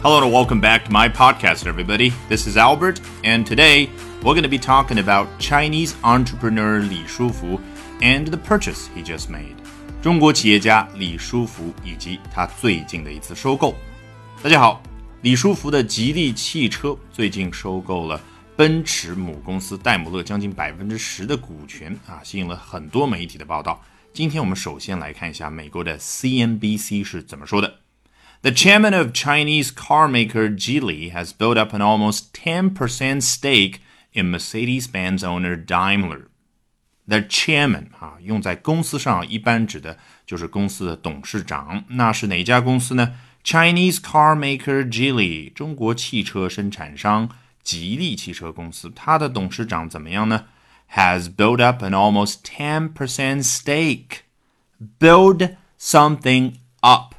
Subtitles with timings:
[0.00, 2.12] Hello and welcome back to my podcast, everybody.
[2.28, 3.90] This is Albert, and today
[4.22, 7.60] we're going to be talking about Chinese entrepreneur Li Shufu
[8.00, 9.56] and the purchase he just made.
[10.00, 13.74] 中国企业家李书福以及他最近的一次收购。
[14.40, 14.80] 大家好，
[15.22, 18.20] 李书福的吉利汽车最近收购了
[18.54, 23.82] 奔驰母公司戴姆勒将近百分之十的股权啊，吸引了很多媒体的报道。
[24.12, 27.77] 今天我们首先来看一下美国的 CNBC 是怎么说的。
[28.40, 33.80] The chairman of Chinese car maker Geely has built up an almost 10% stake
[34.12, 36.28] in Mercedes-Benz owner Daimler.
[37.08, 41.84] The chairman ah, 啊，用在公司上一般指的就是公司的董事长。
[41.88, 47.30] 那是哪家公司呢？Chinese car maker Geely，中国汽车生产商
[47.64, 48.92] 吉利汽车公司。
[48.94, 50.44] 它的董事长怎么样呢
[50.94, 54.20] ？Has built up an almost ten percent stake.
[55.00, 57.16] Build something up.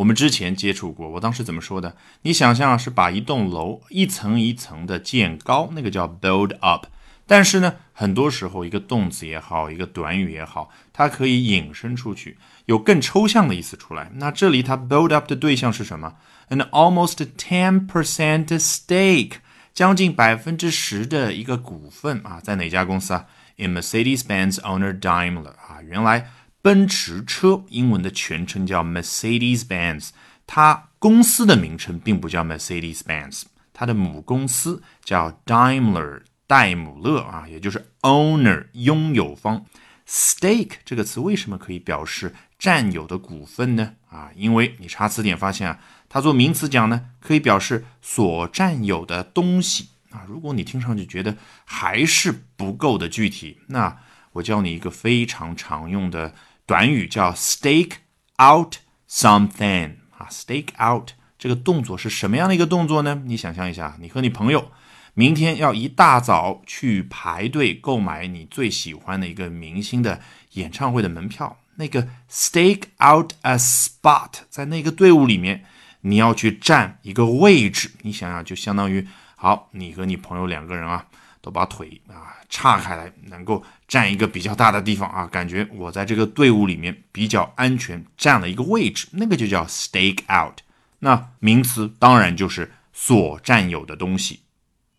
[0.00, 1.94] 我们之前接触过，我当时怎么说的？
[2.22, 6.86] 你想象是把一栋楼一层一层的建高，那个叫 build up。
[7.26, 14.10] 但是呢，很多时候一个动词也好，一个短语也好，它可以引申出去，有更抽象的意思出来。
[14.14, 16.14] 那这里它 build up 的对象是什么
[16.48, 19.32] ？An almost ten percent stake，
[19.74, 23.26] 将近百分之十的一个股份啊，在哪家公司啊
[23.56, 26.30] ？In Mercedes-Benz owner Daimler 啊，原来。
[26.62, 30.10] 奔驰车英文的全称叫 Mercedes-Benz，
[30.46, 39.64] 它公司的名称并不叫 Mercedes-Benz，它的母公司叫 Daimler 戴姆勒啊，也就是 owner 拥有方。
[40.06, 43.94] Stake 这个词为什么可以表示占有的股份呢？
[44.10, 45.78] 啊，因为你查词典发现啊，
[46.10, 50.24] 它做名词讲呢，可以表示所占有的东西啊。
[50.28, 53.96] 如果你听上去觉得还是不够的具体，那
[54.32, 56.34] 我教你一个非常常用的。
[56.70, 57.94] 短语叫 stake
[58.40, 58.76] out
[59.10, 63.20] something 啊，stake out 这个动作是什么样的一个动作呢？
[63.24, 64.70] 你想象一下，你和你朋友
[65.14, 70.20] 明天要一大早去排队购买你最喜欢的一个明星的
[70.52, 75.64] 演唱会的门票，那个 stake out a spot 在那个队伍里面，
[76.02, 77.90] 你要去占一个位置。
[78.02, 79.04] 你想想，就相当于
[79.42, 81.06] 好，你和你朋友两个人啊。
[81.42, 90.58] 都把腿啊岔开来，能够占一个比较大的地方啊，感觉我在这个队伍里面比较安全，占了一个位置，那个就叫 stake out。
[90.98, 94.40] 那名词当然就是所占有的东西。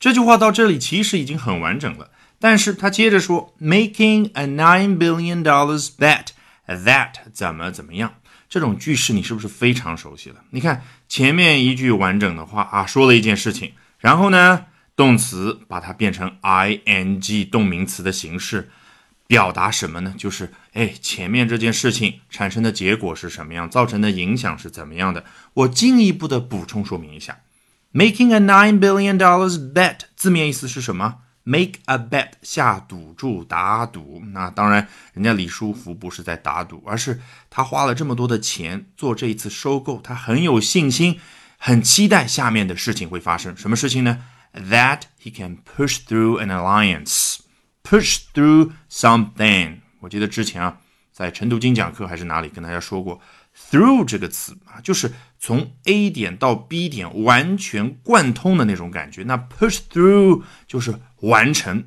[0.00, 6.28] 这句话到这里其实已经很完整了，但是他接着说，making a nine billion dollars bet
[6.66, 8.14] that 怎么怎么样，
[8.48, 10.36] 这种句式你是不是非常熟悉了？
[10.48, 14.66] 你看前面一句完整的话啊，说了一件事情，然后呢？
[14.94, 18.70] 动词把它变成 ing 动名词的形式，
[19.26, 20.14] 表达什么呢？
[20.18, 25.24] 就是哎，前面这件事情产生的结果是什么样，造成的影响是怎么样的？
[25.54, 27.38] 我进一步的补充说明一下
[27.94, 34.22] ，making a nine billion dollars bet 字面意思是什么？make a bet 下赌注打赌。
[34.34, 41.18] 那当然，人家李书福不是在打赌，而是他花了这么多的钱做这一次收购，他很有信心，
[41.64, 43.56] 很期待下面的事情会发生。
[43.56, 47.38] 什么事情呢？that he can push through an alliance,
[47.84, 49.76] push through something。
[50.00, 50.78] 我记得之前啊，
[51.12, 53.20] 在晨读精讲课还是哪里跟大家说过
[53.70, 59.22] ，through 这个词啊，就是从 A 点到 B 点完全贯通的那种感觉。
[59.22, 61.84] 那 push through 就是完成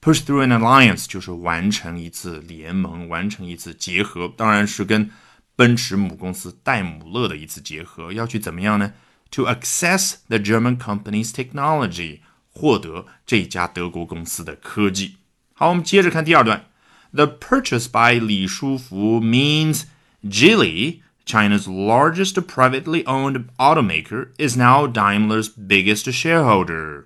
[0.00, 5.10] ，push through an alliance 就是完成一次联盟，完成一次结合，当然是跟
[5.54, 8.10] 奔驰母公司戴姆勒的一次结合。
[8.10, 8.90] 要去怎么样呢
[9.30, 12.20] to access the German company's technology，
[12.52, 15.16] 获得这家德国公司的科技。
[15.54, 16.66] 好，我们接着看第二段。
[17.12, 19.84] The purchase by Li Shufu means
[20.22, 27.04] Geely, China's largest privately owned automaker, is now Daimler's biggest shareholder.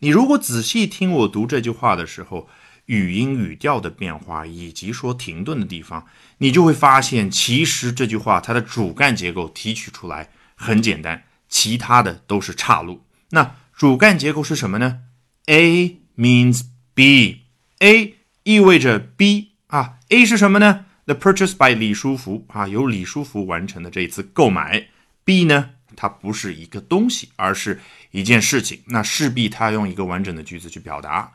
[0.00, 2.48] 你如果仔细听我读这句话的时候，
[2.86, 6.06] 语音语调的变化以及说停顿的地方，
[6.38, 11.22] 你就会发现，其实这句话它的主干结构提取出来很简单。
[11.50, 13.04] 其他的都是岔路。
[13.30, 15.00] 那主干结构是什么呢
[15.46, 16.62] ？A means
[16.94, 18.14] B，A
[18.44, 19.98] 意味着 B 啊。
[20.08, 24.88] A 是什么呢？The purchase by 李书福啊，由李书福完成的这一次购买。
[25.24, 27.80] B 呢，它不是一个东西，而是
[28.12, 28.82] 一件事情。
[28.86, 31.32] 那势必它用一个完整的句子去表达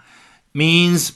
[0.53, 1.09] ，means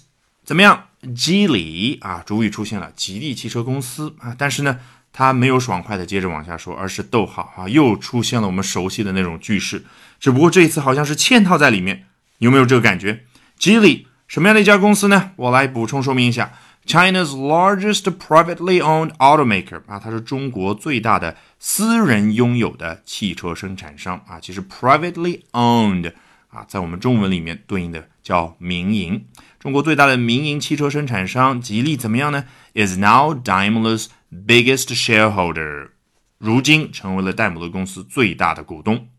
[0.43, 0.87] 怎么样？
[1.15, 4.79] 吉利啊，主语出现了，吉利汽车公司啊，但是呢。
[5.19, 9.83] 他没有爽快的接着往下说，而是逗号啊，又出现了我们熟悉的那种句式，
[10.17, 12.05] 只不过这一次好像是嵌套在里面，
[12.37, 13.25] 有没有这个感觉？
[13.57, 15.31] 吉利什么样的一家公司呢？
[15.35, 16.53] 我来补充说明一下
[16.85, 24.39] China's largest privately owned automaker 啊，它是中国最大的私人拥有的汽车生产商啊。
[24.39, 26.13] 其实 privately owned
[26.49, 29.25] 啊，在我们中文里面对应的叫民营。
[29.59, 35.89] 中国最大的民营汽车生产商吉利怎么样呢？Is now Daimler's biggest shareholder，
[36.37, 39.09] 如今成为了戴姆勒公司最大的股东。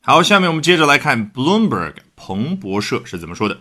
[0.00, 3.60] 好，下面我们接着来看 Bloomberg 彭博社是怎么说的。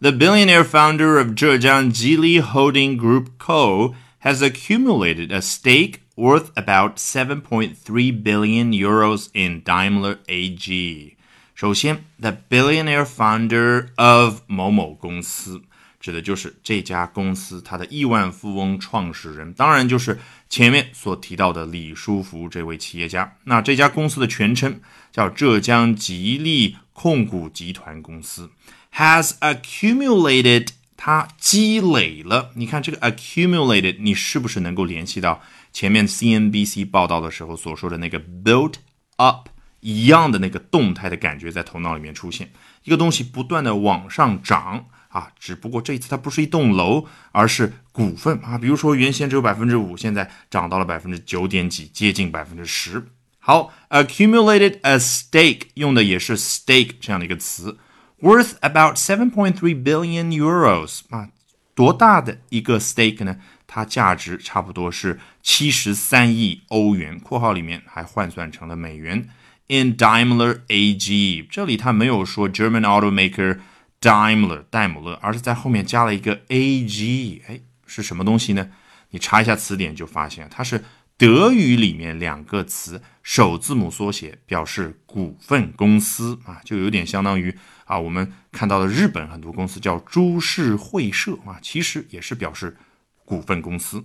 [0.00, 3.94] The billionaire founder of Zhejiang Geely Holding Group Co.
[4.22, 11.16] has accumulated a stake worth about 7.3 billion euros in Daimler AG.
[11.58, 15.60] 首先，the billionaire founder of 某某公司
[15.98, 23.36] 指的就是这家公司它的亿万富翁创始人，当然就是前面所提到的李书福这位企业家。
[23.42, 28.48] 那这家公司的全称叫浙江吉利控股集团公司。
[28.94, 32.52] has accumulated，它积累了。
[32.54, 38.74] 你看这个 accumulated，你是不是能够联系到前面 CNBC 报道的时候所说的那个 built
[39.16, 39.48] up
[39.80, 42.50] 一样的那个动态的感觉在头脑里面出现？
[42.84, 48.58] 一个东西不断的往上涨啊，只不过这一次它不是一栋楼，而是股份啊。
[48.58, 53.06] 比如说原先只有百分之五，现在涨到了百分之九点几，接近百分之十。
[53.38, 57.78] 好，accumulated a stake 用的也是 stake 这样的一个词。
[58.20, 61.30] worth about seven point three billion euros 啊，
[61.74, 63.38] 多大的一个 stake 呢？
[63.66, 69.28] 它价值差不多是七十三亿欧元（括号里面还换算成了美元）。
[69.68, 73.60] In Daimler AG，这里它没有说 German automaker
[74.00, 77.42] Daimler 戴姆勒，而是在后面加了一个 AG。
[77.46, 78.70] 哎，是什么东西呢？
[79.10, 80.84] 你查一下词典就发现它是。
[81.18, 87.52] 德语里面两个词首字母缩写表示股份公司啊，就有点相当于
[87.86, 92.76] 啊，我们看到的日本很多公司叫株式会社啊，其实也是表示
[93.24, 94.04] 股份公司。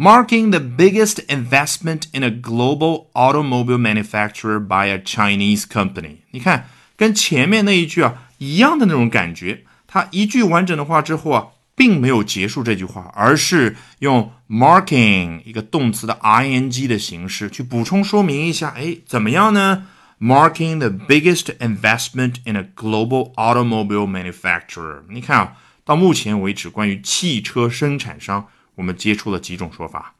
[0.00, 11.48] Marking the biggest investment in a global automobile manufacturer by a Chinese company，你看跟前面那一句啊一样的那种感觉，它一句完整的话之后啊。
[11.78, 18.70] 并没有结束这句话，而是用 marking 一个动词的 ing 的形式去补充说明一下。
[18.70, 19.86] 哎，怎么样呢
[20.20, 25.02] ？Marking the biggest investment in a global automobile manufacturer。
[25.08, 25.52] 你看啊，
[25.84, 28.48] 到目前为止，关于汽车生产商，
[28.78, 30.14] 我们接触了几种说法。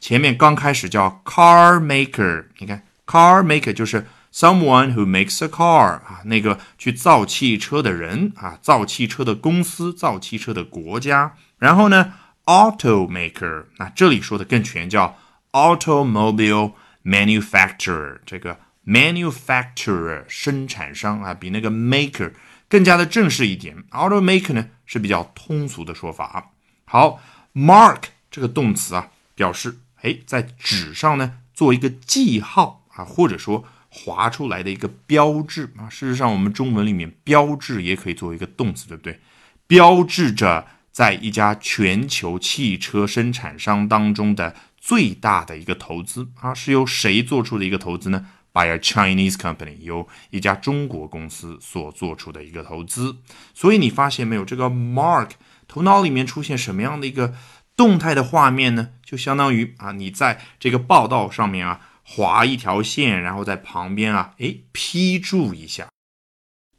[0.00, 4.06] 前面刚开始叫 car maker，你看 car maker 就是。
[4.36, 11.36] Someone who makes a car 啊，那个去造汽车的人啊，造汽车的公司，造汽车的国家。
[11.56, 12.14] 然后呢
[12.46, 15.16] ，automaker，那这里说的更全，叫
[15.52, 16.72] automobile
[17.04, 18.18] manufacturer。
[18.26, 22.32] 这个 manufacturer 生产商啊，比那个 maker
[22.68, 23.84] 更加的正式一点。
[23.92, 26.50] automaker 呢是比较通俗的说法。
[26.86, 27.20] 好
[27.54, 33.64] ，mark 这个动词啊，表示哎，在纸上呢做一个记号啊，或者说。
[33.96, 39.20] 划出来的一个标志啊，事实上，我们中文里面标志也可以作为一个动词，对不对？
[39.68, 53.18] 标志着在一家全球汽车生产商当中的最大的一个投资啊，是由谁做出的一个投资呢？By a Chinese company，由一家中国公司所做出的一个投资。
[53.54, 55.30] 所以你发现没有，这个 mark
[55.68, 57.34] 头脑里面出现什么样的一个
[57.76, 58.90] 动态的画面呢？
[59.04, 61.80] 就相当于啊，你在这个报道上面啊。
[62.06, 65.88] 划一条线，然后在旁边啊，哎，批注一下。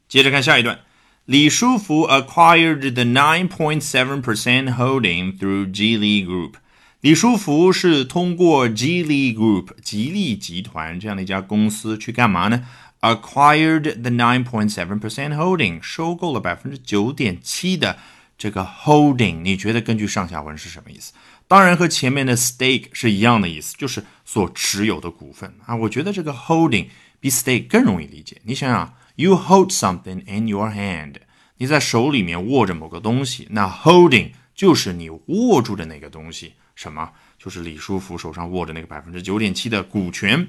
[0.06, 0.78] 接着看下一段，
[1.24, 6.52] 李书福 acquired the nine point seven percent holding through Geely Group。
[7.00, 12.64] 李书福是通过 Geely Group 吉利集团这样的一家公司去干嘛呢
[13.00, 17.98] ？acquired the nine point seven percent holding，收购了百分之九点七的
[18.36, 19.42] 这个 holding。
[19.42, 21.12] 你觉得根据上下文是什么意思？
[21.48, 25.76] 当然和前面的 stake 是一样的意思，就是所持有的股份啊。
[25.76, 26.86] 我觉得这个 holding
[27.20, 28.40] 比 stake 更容易理解。
[28.44, 31.14] 你想想，you hold something in your hand，
[31.58, 36.54] 你在手里面握着某个东西，那 holding 就是你握住的那个东西。
[36.74, 37.10] 什么？
[37.38, 40.48] 就是李书福手上握着那个百分之九点七的股权。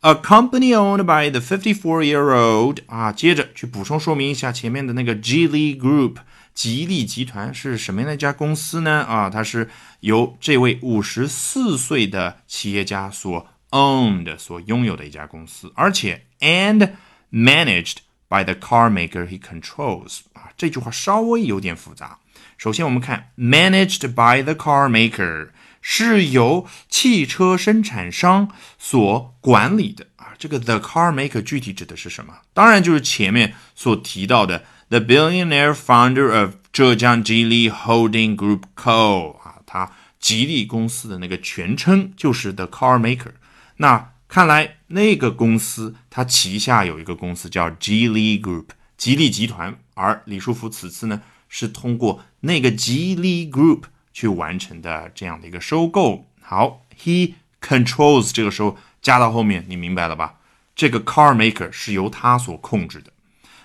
[0.00, 6.16] A company owned by the fifty-four-year-old 啊，接着去补充说明一下前面的那个 Geely Group。
[6.54, 9.04] 吉利集团是什么样的一家公司呢？
[9.08, 16.90] 啊，它是由这位五十四岁的企业家所 owned 所拥有的一家公司，而且 and
[17.32, 17.96] managed
[18.28, 22.18] by the car maker he controls 啊，这句话稍微有点复杂。
[22.58, 25.48] 首先我们看 managed by the car maker
[25.80, 32.34] 是由汽车生产商所管理的啊，这个 the car maker 具体指的是什么？
[32.52, 34.62] 当然就是前面所提到的。
[34.92, 39.38] The billionaire founder of 浙江吉利 Holding Group Co.
[39.38, 43.32] 啊，它吉利公司的那个全称就是 The Car Maker。
[43.78, 48.66] 那看来那个公司它旗下有一个公司叫 Geely Group，
[48.98, 49.78] 吉利集团。
[49.94, 56.26] 而李书福此次呢，是通过那个 Geely Group 去完成的这样的一个收购。
[56.42, 57.32] 好，He
[57.62, 60.34] controls 这个时候加到后面，你明白了吧？
[60.76, 63.10] 这个 car maker 是由他所控制的。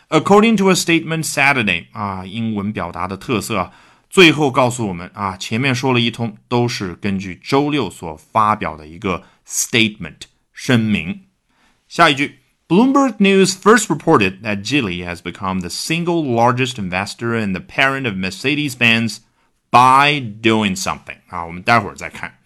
[0.10, 3.72] According to a statement Saturday，啊，英文表达的特色啊，
[4.10, 10.22] 最后告诉我们啊，前面说了一通都是根据周六所发表的一个 statement
[10.54, 11.22] 声明。
[11.88, 12.40] 下一句。
[12.70, 18.18] Bloomberg News first reported that Geely has become the single largest investor and the parent of
[18.18, 19.20] Mercedes-Benz
[19.72, 21.16] by doing something.
[21.30, 22.40] 啊，我们待会儿再看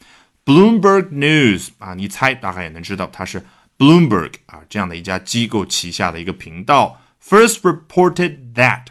[0.45, 3.43] ，Bloomberg News 啊，你猜大概也能知道它是
[3.79, 8.87] Bloomberg 啊这样的一家机构旗下的一个频道 first reported that.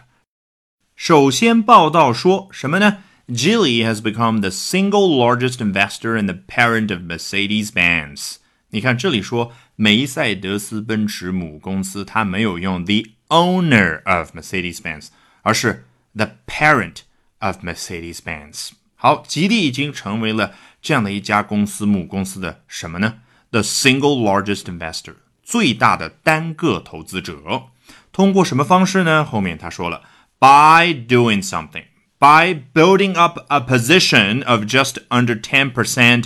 [0.94, 8.37] 首先报道说什么呢？Geely has become the single largest investor in the parent of Mercedes-Benz。
[8.70, 15.08] 你看这里说梅赛德斯奔驰母公司，它没有用 the owner of Mercedes-Benz，
[15.42, 17.02] 而是 the parent
[17.38, 18.70] of Mercedes-Benz。
[18.94, 23.20] 好，吉利已经成为了这样的一家公司母公司的什么呢
[23.50, 27.70] ？The single largest investor，最大的单个投资者。
[28.12, 29.24] 通过什么方式呢？
[29.24, 30.02] 后面他说了
[30.38, 31.84] ，by doing something。
[32.18, 36.24] by building up a position of just under 10%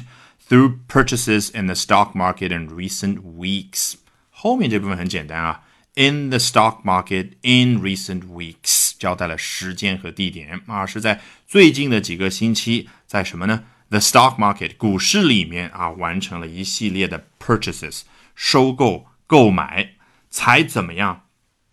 [0.48, 3.94] through purchases in the stock market in recent weeks.
[4.30, 5.60] 后面这部分很简单啊
[5.94, 18.00] ，in the stock market in recent weeks 交代了时间和地点啊，是在最近的几个星期，在什么呢？The stock market 股市里面啊，完成了一系列的 purchases
[18.34, 19.90] 收购购买，
[20.28, 21.23] 才怎么样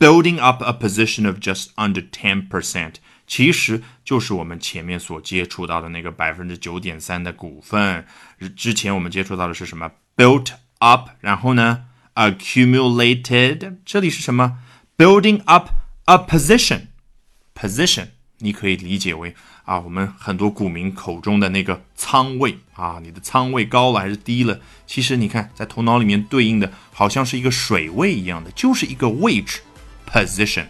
[0.01, 2.95] ？Building up a position of just under ten percent，
[3.27, 8.07] 其实就是我们前面所接触到的那个百分之九点三的股份。
[8.55, 11.83] 之前我们接触到的是什么？Built up，然后呢
[12.15, 14.57] ？Accumulated，这里是什么
[14.97, 15.69] ？Building up
[16.05, 18.07] a position，position，
[18.39, 24.59] 你可以理解为啊，我们很多股民口中的那个仓位啊，你的仓位高了还是低了？
[24.87, 29.61] 其实你看，在头脑里面对应的，好像是一个水位一样的，就是一个位置。
[30.11, 30.67] Position.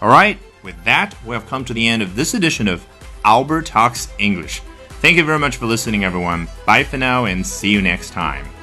[0.00, 2.86] All right, with that, we have come to the end of this edition of
[3.24, 4.60] Albert Talks English.
[5.00, 6.48] Thank you very much for listening, everyone.
[6.66, 8.53] Bye for now and see you next time.